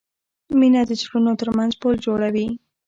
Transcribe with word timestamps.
مینه 0.59 0.81
د 0.89 0.91
زړونو 1.01 1.31
ترمنځ 1.41 1.71
پُل 1.81 1.93
جوړوي. 2.05 2.47